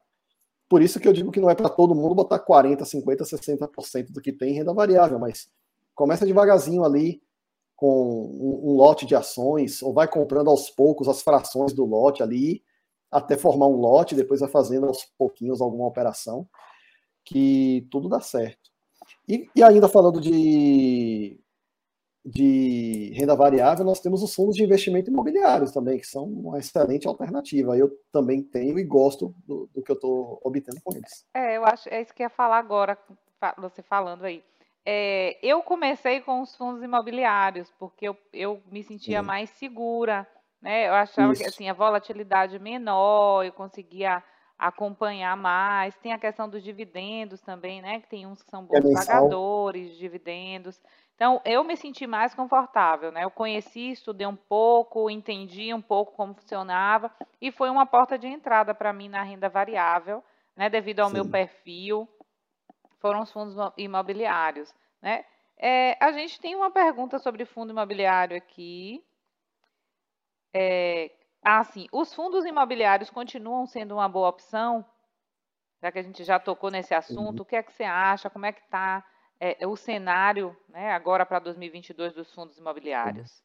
[0.69, 4.12] Por isso que eu digo que não é para todo mundo botar 40, 50, 60%
[4.12, 5.49] do que tem em renda variável, mas
[5.95, 7.21] começa devagarzinho ali
[7.77, 8.31] com
[8.65, 12.63] um, lote de ações, ou vai comprando aos poucos as frações do lote ali,
[13.09, 16.45] até formar um lote, depois vai fazendo aos pouquinhos alguma operação,
[17.23, 18.71] que tudo dá certo.
[19.29, 21.39] E, e ainda falando de
[22.29, 27.07] de renda variável, nós temos os fundos de investimento imobiliários também, que são uma excelente
[27.07, 27.77] alternativa.
[27.77, 31.25] Eu também tenho e gosto do, do que eu estou obtendo com eles.
[31.33, 32.97] É, eu acho, é isso que eu ia falar agora,
[33.57, 34.43] você falando aí.
[34.89, 39.28] É, eu comecei com os fundos imobiliários, porque eu, eu me sentia Sim.
[39.28, 40.26] mais segura,
[40.62, 40.88] né?
[40.88, 41.41] Eu achava isso.
[41.41, 44.23] que assim, a volatilidade menor, eu conseguia
[44.58, 45.97] acompanhar mais.
[45.97, 48.00] Tem a questão dos dividendos também, né?
[48.00, 50.82] Que tem uns que são bons é pagadores de dividendos.
[51.15, 53.26] Então, eu me senti mais confortável, né?
[53.26, 58.28] Eu conheci, estudei um pouco, entendi um pouco como funcionava e foi uma porta de
[58.28, 60.23] entrada para mim na renda variável,
[60.56, 60.69] né?
[60.69, 61.15] Devido ao Sim.
[61.15, 62.08] meu perfil,
[62.99, 65.25] foram os fundos imobiliários, né?
[65.57, 69.03] É, a gente tem uma pergunta sobre fundo imobiliário aqui.
[70.53, 71.12] É,
[71.43, 71.88] ah, sim.
[71.91, 74.86] Os fundos imobiliários continuam sendo uma boa opção?
[75.81, 77.41] Já que a gente já tocou nesse assunto, uhum.
[77.41, 78.29] o que é que você acha?
[78.29, 79.03] Como é que está?
[79.39, 83.43] é, o cenário né, agora para 2022 dos fundos imobiliários?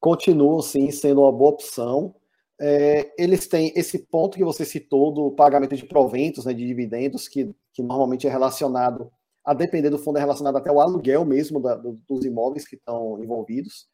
[0.00, 2.14] Continuam, sim, sendo uma boa opção.
[2.60, 7.28] É, eles têm esse ponto que você citou do pagamento de proventos, né, de dividendos,
[7.28, 9.08] que, que normalmente é relacionado,
[9.44, 12.74] a depender do fundo, é relacionado até ao aluguel mesmo da, do, dos imóveis que
[12.74, 13.86] estão envolvidos.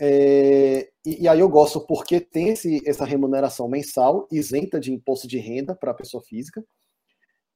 [0.00, 5.28] É, e, e, aí eu gosto porque tem esse, essa remuneração mensal isenta de imposto
[5.28, 6.64] de renda para a pessoa física.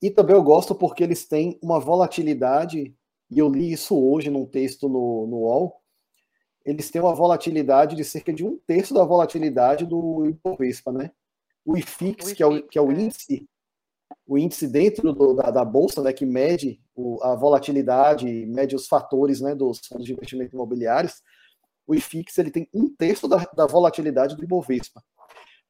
[0.01, 2.95] E também eu gosto porque eles têm uma volatilidade,
[3.29, 5.83] e eu li isso hoje num texto no, no UOL,
[6.65, 11.11] eles têm uma volatilidade de cerca de um terço da volatilidade do Ibovespa, né?
[11.65, 12.95] O IFIX, o que, é o, que é o é.
[12.95, 13.49] índice,
[14.27, 18.87] o índice dentro do, da, da, bolsa, né, que mede o, a volatilidade, mede os
[18.87, 21.23] fatores, né, dos fundos de investimento imobiliários,
[21.87, 25.03] o IFIX ele tem um terço da, da volatilidade do Ibovespa.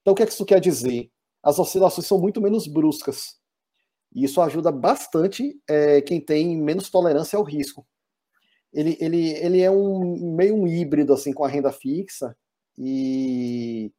[0.00, 1.10] Então, o que, é que isso quer dizer?
[1.42, 3.36] As oscilações são muito menos bruscas.
[4.14, 7.86] E isso ajuda bastante é, quem tem menos tolerância ao risco.
[8.72, 12.36] Ele, ele, ele é um meio um híbrido assim com a renda fixa
[12.78, 13.92] e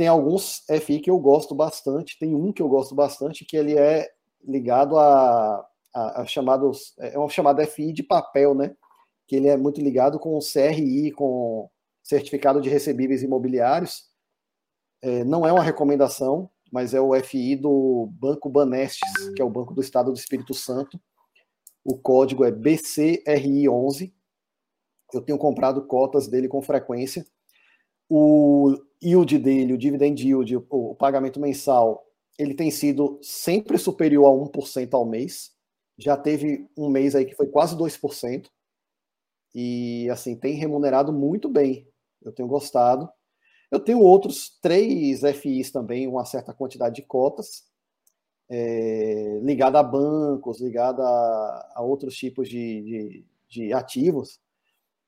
[0.00, 2.18] tem alguns FI que eu gosto bastante.
[2.18, 4.08] Tem um que eu gosto bastante que ele é
[4.42, 5.62] ligado a,
[5.94, 8.74] a, a chamados é uma chamada FI de papel, né?
[9.26, 11.68] Que ele é muito ligado com o CRI, com
[12.02, 14.04] certificado de recebíveis imobiliários.
[15.02, 19.50] É, não é uma recomendação, mas é o FI do Banco Banestes, que é o
[19.50, 20.98] Banco do Estado do Espírito Santo.
[21.84, 24.14] O código é BCRI11.
[25.12, 27.22] Eu tenho comprado cotas dele com frequência.
[28.08, 32.06] O yield dele, o dividend yield, o pagamento mensal,
[32.38, 35.52] ele tem sido sempre superior a 1% ao mês.
[35.98, 38.48] Já teve um mês aí que foi quase 2%.
[39.54, 41.88] E assim, tem remunerado muito bem.
[42.22, 43.08] Eu tenho gostado.
[43.70, 47.64] Eu tenho outros três FIs também, uma certa quantidade de cotas,
[48.48, 54.40] é, ligada a bancos, ligada a, outros tipos de, de, de, ativos.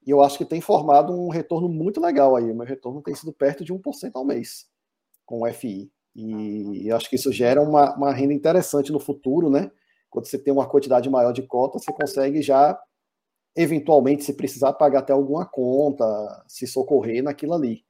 [0.05, 2.51] E eu acho que tem formado um retorno muito legal aí.
[2.51, 4.67] O meu retorno tem sido perto de 1% ao mês
[5.25, 5.91] com o FI.
[6.15, 9.71] E acho que isso gera uma, uma renda interessante no futuro, né?
[10.11, 12.79] Quando você tem uma quantidade maior de cotas, você consegue já
[13.55, 16.05] eventualmente, se precisar pagar até alguma conta,
[16.49, 17.85] se socorrer naquilo ali.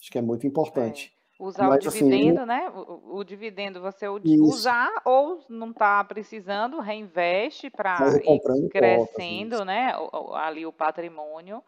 [0.00, 1.11] Acho que é muito importante.
[1.42, 2.70] Usar Mas, o assim, dividendo, assim, né?
[2.70, 9.92] O, o, dividendo você usar ou não está precisando, reinveste para ir crescendo, cotas, né?
[10.34, 11.60] Ali o patrimônio.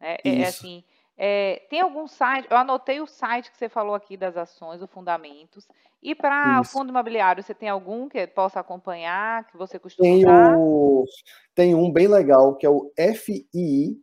[0.00, 0.16] Né?
[0.24, 0.84] É, é assim.
[1.18, 2.46] É, tem algum site?
[2.48, 5.66] Eu anotei o site que você falou aqui das ações, o Fundamentos.
[6.00, 10.18] E para o fundo imobiliário, você tem algum que possa acompanhar, que você costuma tem
[10.18, 10.56] usar?
[10.56, 11.04] O,
[11.52, 14.00] tem um bem legal, que é o FII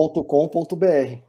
[0.00, 1.22] S.com.br.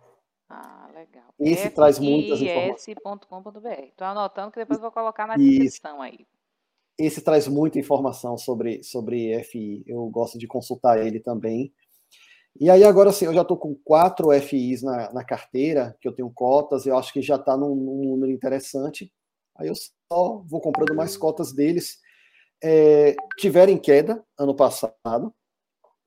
[0.50, 1.34] Ah, legal.
[1.40, 2.88] Esse traz muitas informações.
[2.88, 6.26] Estou anotando que depois vou colocar na descrição aí.
[6.98, 9.84] Esse traz muita informação sobre, sobre FI.
[9.88, 11.74] Eu gosto de consultar ele também.
[12.60, 16.14] E aí, agora sim, eu já estou com quatro FIs na, na carteira, que eu
[16.14, 19.12] tenho cotas, eu acho que já está num, num, número interessante.
[19.56, 22.00] Aí eu só vou comprando mais cotas deles.
[22.64, 25.34] É, tiveram queda ano passado.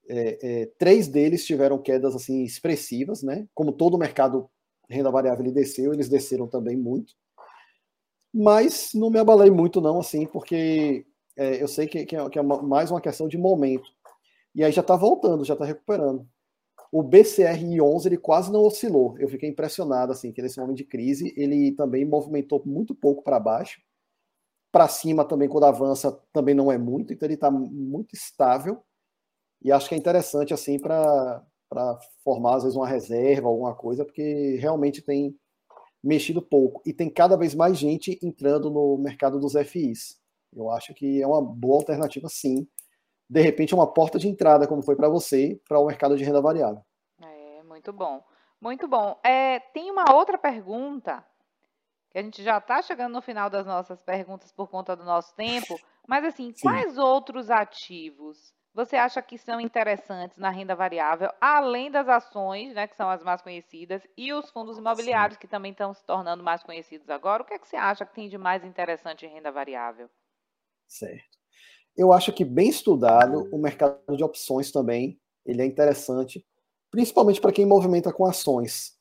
[0.08, 3.46] É, é, três deles tiveram quedas assim expressivas, né?
[3.54, 4.50] Como todo o mercado
[4.88, 7.14] renda variável ele desceu, eles desceram também muito.
[8.32, 12.38] Mas não me abalei muito, não, assim, porque é, eu sei que, que, é, que,
[12.38, 13.88] é, mais uma questão de momento.
[14.54, 16.26] E aí já está voltando, já está recuperando.
[16.92, 19.16] O BCR11 ele quase não oscilou.
[19.18, 23.40] Eu fiquei impressionado, assim, que nesse momento de crise ele também movimentou muito pouco para
[23.40, 23.80] baixo.
[24.70, 28.82] Para cima também, quando avança, também não é muito, então ele está muito estável.
[29.64, 31.42] E acho que é interessante, assim, para
[32.22, 35.34] formar, às vezes, uma reserva, alguma coisa, porque realmente tem
[36.02, 36.82] mexido pouco.
[36.84, 40.20] E tem cada vez mais gente entrando no mercado dos FIs.
[40.54, 42.68] Eu acho que é uma boa alternativa, sim.
[43.28, 46.22] De repente, é uma porta de entrada, como foi para você, para o mercado de
[46.22, 46.84] renda variável.
[47.22, 48.22] É, muito bom.
[48.60, 49.18] Muito bom.
[49.24, 51.24] É, tem uma outra pergunta,
[52.10, 55.34] que a gente já está chegando no final das nossas perguntas por conta do nosso
[55.34, 55.74] tempo,
[56.06, 56.60] mas assim, sim.
[56.62, 62.88] quais outros ativos você acha que são interessantes na renda variável, além das ações, né,
[62.88, 65.40] que são as mais conhecidas, e os fundos imobiliários, Sim.
[65.40, 67.42] que também estão se tornando mais conhecidos agora?
[67.42, 70.10] O que, é que você acha que tem de mais interessante em renda variável?
[70.88, 71.38] Certo.
[71.96, 76.44] Eu acho que bem estudado, o mercado de opções também, ele é interessante,
[76.90, 78.98] principalmente para quem movimenta com ações.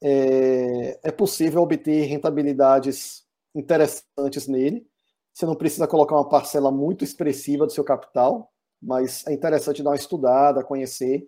[0.00, 4.86] É, é possível obter rentabilidades interessantes nele.
[5.32, 8.53] Você não precisa colocar uma parcela muito expressiva do seu capital,
[8.84, 11.26] mas é interessante dar uma estudada, conhecer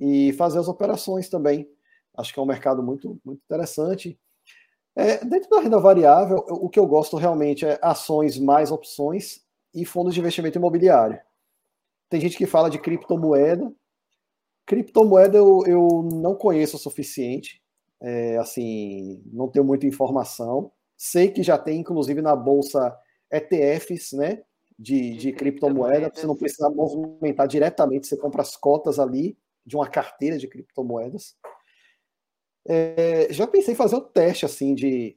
[0.00, 1.68] e fazer as operações também.
[2.16, 4.18] Acho que é um mercado muito, muito interessante.
[4.96, 9.42] É, dentro da renda variável, o que eu gosto realmente é ações mais opções
[9.74, 11.18] e fundos de investimento imobiliário.
[12.08, 13.72] Tem gente que fala de criptomoeda.
[14.64, 17.60] Criptomoeda eu, eu não conheço o suficiente,
[18.00, 20.70] é, assim, não tenho muita informação.
[20.96, 22.96] Sei que já tem, inclusive, na bolsa
[23.32, 24.42] ETFs, né?
[24.78, 29.76] De, de, de criptomoeda, você não precisa movimentar diretamente, você compra as cotas ali de
[29.76, 31.36] uma carteira de criptomoedas.
[32.66, 35.16] É, já pensei em fazer o teste assim de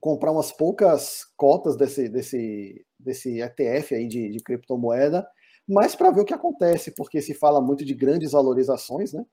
[0.00, 5.26] comprar umas poucas cotas desse, desse, desse ETF aí de, de criptomoeda,
[5.66, 9.24] mas para ver o que acontece, porque se fala muito de grandes valorizações, né?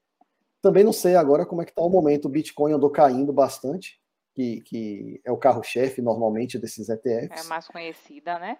[0.61, 2.25] Também não sei agora como é que está o momento.
[2.25, 3.99] O Bitcoin andou caindo bastante,
[4.33, 7.45] que, que é o carro-chefe normalmente desses ETFs.
[7.45, 8.57] É mais conhecida, né?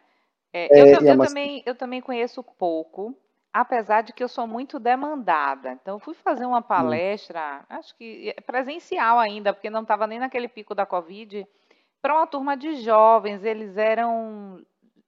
[0.53, 3.15] É, eu, é, eu, também, eu também conheço pouco,
[3.53, 5.71] apesar de que eu sou muito demandada.
[5.73, 6.63] Então, eu fui fazer uma hum.
[6.63, 7.75] palestra, hum.
[7.77, 11.47] acho que é presencial ainda, porque não estava nem naquele pico da Covid,
[12.01, 13.43] para uma turma de jovens.
[13.43, 14.61] Eles eram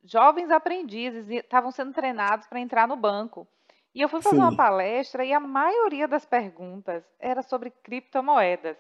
[0.03, 3.47] jovens aprendizes e estavam sendo treinados para entrar no banco.
[3.95, 4.41] E eu fui fazer Sim.
[4.41, 8.75] uma palestra e a maioria das perguntas era sobre criptomoedas.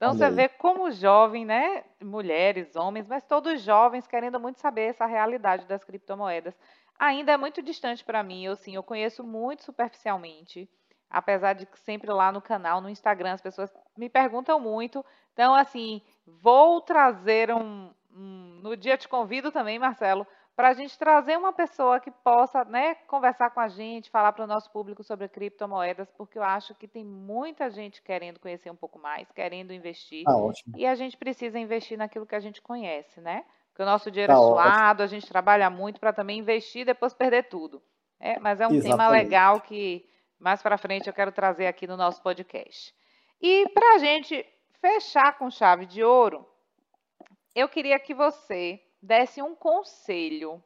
[0.00, 1.84] Então você vê como jovem, né?
[2.02, 6.58] Mulheres, homens, mas todos jovens querendo muito saber essa realidade das criptomoedas.
[6.98, 10.66] Ainda é muito distante para mim, eu sim, eu conheço muito superficialmente,
[11.10, 15.04] apesar de que sempre lá no canal, no Instagram, as pessoas me perguntam muito.
[15.34, 20.26] Então, assim, vou trazer um, um no dia te convido também, Marcelo,
[20.56, 24.44] para a gente trazer uma pessoa que possa né, conversar com a gente, falar para
[24.44, 28.76] o nosso público sobre criptomoedas, porque eu acho que tem muita gente querendo conhecer um
[28.76, 30.24] pouco mais, querendo investir.
[30.26, 30.76] Ah, ótimo.
[30.76, 33.44] E a gente precisa investir naquilo que a gente conhece, né?
[33.68, 35.04] Porque o nosso dinheiro tá é suado, ótimo.
[35.04, 37.82] a gente trabalha muito para também investir e depois perder tudo.
[38.18, 38.98] É, mas é um Exatamente.
[38.98, 40.06] tema legal que
[40.38, 42.94] mais para frente eu quero trazer aqui no nosso podcast.
[43.40, 44.44] E para a gente
[44.80, 46.46] fechar com chave de ouro,
[47.54, 50.62] eu queria que você desse um conselho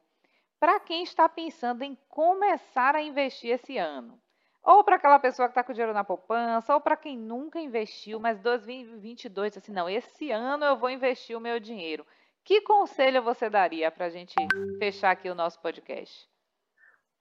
[0.58, 4.18] para quem está pensando em começar a investir esse ano.
[4.62, 8.18] Ou para aquela pessoa que está com dinheiro na poupança, ou para quem nunca investiu,
[8.18, 12.06] mas 2022, assim, não, esse ano eu vou investir o meu dinheiro.
[12.42, 14.34] Que conselho você daria para a gente
[14.78, 16.26] fechar aqui o nosso podcast?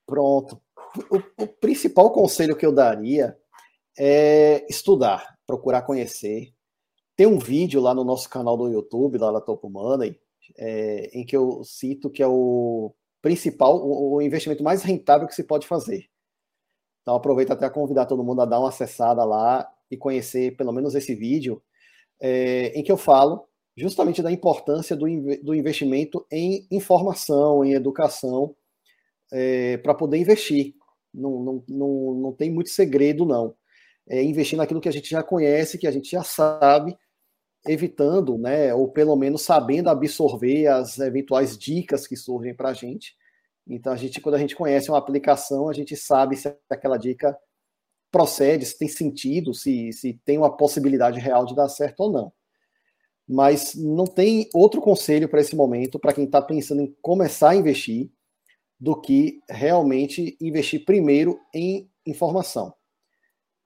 [0.06, 0.62] Pronto.
[1.10, 3.38] O, o, principal conselho que eu daria
[3.98, 6.54] é estudar, procurar conhecer.
[7.16, 10.20] Tem um vídeo lá no nosso canal do YouTube, lá da Top Money,
[10.58, 15.36] é, em que eu cito que é o principal, o, o investimento mais rentável que
[15.36, 16.10] se pode fazer.
[17.02, 20.72] Então aproveito até a convidar todo mundo a dar uma acessada lá e conhecer pelo
[20.72, 21.62] menos esse vídeo,
[22.22, 25.06] é, em que eu falo justamente da importância do,
[25.42, 28.56] do investimento em informação, em educação,
[29.32, 30.76] é, para poder investir.
[31.14, 33.56] Não, não, não, não tem muito segredo, não.
[34.08, 36.98] É investir naquilo que a gente já conhece, que a gente já sabe,
[37.66, 43.16] evitando, né, ou pelo menos sabendo absorver as eventuais dicas que surgem para a gente
[43.68, 47.38] então, a gente, quando a gente conhece uma aplicação, a gente sabe se aquela dica
[48.12, 52.34] procede, se tem sentido, se, se tem uma possibilidade real de dar certo ou não.
[53.28, 57.56] Mas não tem outro conselho para esse momento, para quem está pensando em começar a
[57.56, 58.12] investir,
[58.80, 62.74] do que realmente investir primeiro em informação.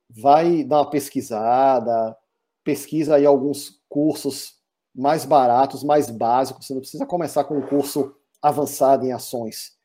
[0.07, 2.15] Vai dar uma pesquisada,
[2.63, 4.55] pesquisa aí alguns cursos
[4.93, 6.65] mais baratos, mais básicos.
[6.65, 9.77] Você não precisa começar com um curso avançado em ações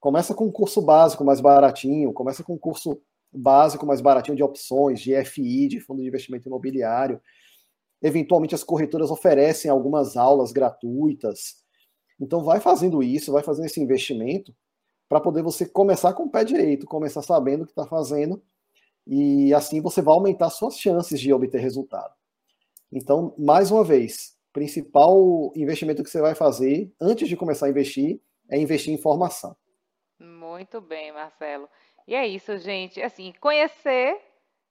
[0.00, 3.00] Começa com um curso básico mais baratinho, começa com um curso
[3.32, 7.20] básico mais baratinho de opções, de FI, de fundo de investimento imobiliário.
[8.00, 11.56] Eventualmente as corretoras oferecem algumas aulas gratuitas.
[12.20, 14.54] Então vai fazendo isso, vai fazendo esse investimento
[15.08, 18.40] para poder você começar com o pé direito, começar sabendo o que está fazendo
[19.04, 22.14] e assim você vai aumentar suas chances de obter resultado.
[22.92, 28.20] Então, mais uma vez, principal investimento que você vai fazer antes de começar a investir
[28.50, 29.54] é investir em formação.
[30.18, 31.68] Muito bem, Marcelo.
[32.06, 33.00] E é isso, gente.
[33.02, 34.18] Assim, conhecer,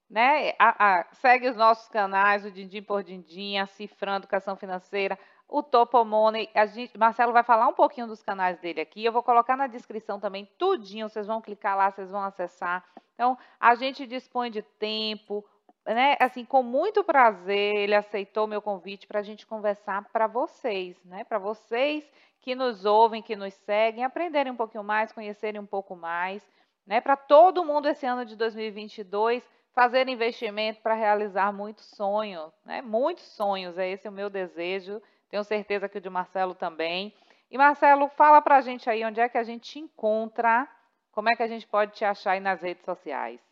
[0.09, 0.53] né?
[0.57, 5.61] A, a, segue os nossos canais, o Dindim por Dindim, a Cifrando Educação Financeira, o
[5.61, 6.49] Topo Money.
[6.53, 9.05] A gente, Marcelo vai falar um pouquinho dos canais dele aqui.
[9.05, 11.07] Eu vou colocar na descrição também tudinho.
[11.07, 12.83] Vocês vão clicar lá, vocês vão acessar.
[13.13, 15.45] Então, a gente dispõe de tempo,
[15.87, 21.01] né, assim, com muito prazer, ele aceitou meu convite para a gente conversar para vocês,
[21.03, 22.07] né, para vocês
[22.41, 26.41] que nos ouvem, que nos seguem, aprenderem um pouquinho mais, conhecerem um pouco mais,
[26.85, 27.01] né?
[27.01, 32.81] Para todo mundo esse ano de 2022 fazer investimento para realizar muitos sonhos, né?
[32.81, 35.01] Muitos sonhos, é esse o meu desejo.
[35.29, 37.13] Tenho certeza que o de Marcelo também.
[37.51, 40.67] E Marcelo, fala para a gente aí onde é que a gente te encontra,
[41.11, 43.46] como é que a gente pode te achar aí nas redes sociais.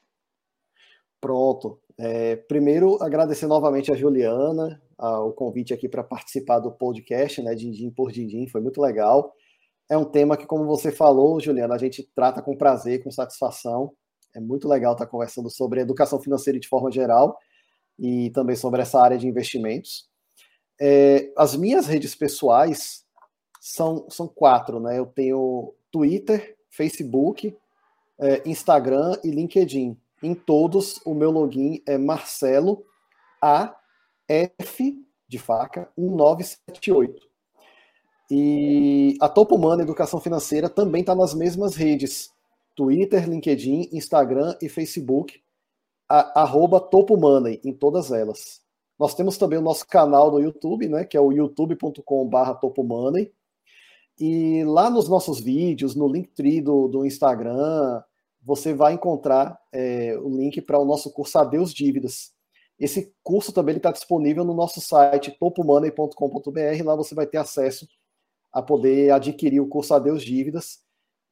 [1.22, 1.80] Pronto.
[1.98, 7.56] É, primeiro, agradecer novamente a Juliana, a, o convite aqui para participar do podcast, né,
[7.56, 9.34] Dindim por Dindim, foi muito legal.
[9.90, 13.94] É um tema que, como você falou, Juliana, a gente trata com prazer, com satisfação.
[14.36, 17.38] É muito legal estar conversando sobre educação financeira de forma geral
[17.98, 20.10] e também sobre essa área de investimentos.
[20.82, 23.06] É, as minhas redes pessoais
[23.62, 25.00] são, são quatro, né?
[25.00, 27.56] Eu tenho Twitter, Facebook,
[28.20, 29.98] é, Instagram e LinkedIn.
[30.22, 32.86] Em todos, o meu login é Marcelo
[33.42, 33.76] A
[34.28, 34.98] F
[35.28, 37.28] de faca 1978.
[38.32, 42.32] E a Topo Money Educação Financeira também está nas mesmas redes:
[42.76, 45.42] Twitter, LinkedIn, Instagram e Facebook,
[46.10, 48.66] a, arroba Topo Money, em todas elas.
[48.98, 53.32] Nós temos também o nosso canal no YouTube, né, que é o youtube.com.br topomoney.
[54.18, 58.02] E lá nos nossos vídeos, no Linktree do, do Instagram,
[58.46, 62.32] você vai encontrar é, o link para o nosso curso Adeus Dívidas.
[62.80, 66.84] Esse curso também está disponível no nosso site topomoney.com.br.
[66.84, 67.88] Lá você vai ter acesso
[68.54, 70.80] a poder adquirir o curso Adeus Dívidas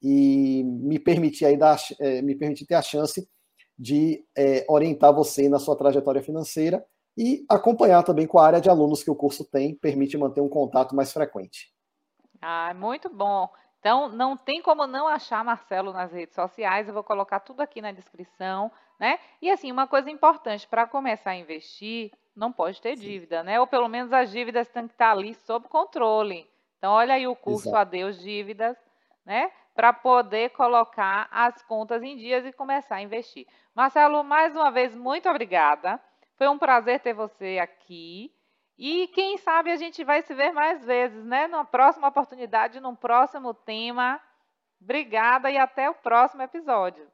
[0.01, 3.30] e me permitir, dar, é, me permitir ter a chance
[3.78, 6.84] de é, orientar você na sua trajetória financeira
[7.16, 10.49] e acompanhar também com a área de alunos que o curso tem, permite manter um
[10.49, 11.72] contato mais frequente.
[12.41, 13.47] Ah, muito bom.
[13.84, 17.81] Então, não tem como não achar Marcelo nas redes sociais, eu vou colocar tudo aqui
[17.81, 19.19] na descrição, né?
[19.41, 23.03] E assim, uma coisa importante, para começar a investir, não pode ter Sim.
[23.03, 23.59] dívida, né?
[23.59, 26.49] Ou pelo menos as dívidas têm que estar ali sob controle.
[26.77, 27.75] Então, olha aí o curso Exato.
[27.75, 28.77] Adeus Dívidas,
[29.25, 29.51] né?
[29.75, 33.45] Para poder colocar as contas em dias e começar a investir.
[33.75, 35.99] Marcelo, mais uma vez, muito obrigada.
[36.38, 38.34] Foi um prazer ter você aqui.
[38.78, 41.47] E quem sabe a gente vai se ver mais vezes, né?
[41.47, 44.19] Numa próxima oportunidade, num próximo tema.
[44.82, 47.07] Obrigada e até o próximo episódio.